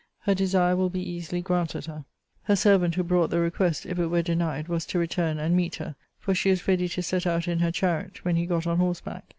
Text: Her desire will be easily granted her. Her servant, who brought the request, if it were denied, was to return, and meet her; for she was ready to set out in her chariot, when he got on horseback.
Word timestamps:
Her 0.21 0.33
desire 0.33 0.75
will 0.75 0.89
be 0.89 1.07
easily 1.07 1.43
granted 1.43 1.85
her. 1.85 2.05
Her 2.45 2.55
servant, 2.55 2.95
who 2.95 3.03
brought 3.03 3.29
the 3.29 3.39
request, 3.39 3.85
if 3.85 3.99
it 3.99 4.07
were 4.07 4.23
denied, 4.23 4.67
was 4.67 4.83
to 4.87 4.97
return, 4.97 5.37
and 5.37 5.55
meet 5.55 5.75
her; 5.75 5.95
for 6.19 6.33
she 6.33 6.49
was 6.49 6.67
ready 6.67 6.89
to 6.89 7.03
set 7.03 7.27
out 7.27 7.47
in 7.47 7.59
her 7.59 7.71
chariot, 7.71 8.25
when 8.25 8.35
he 8.35 8.47
got 8.47 8.65
on 8.65 8.79
horseback. 8.79 9.25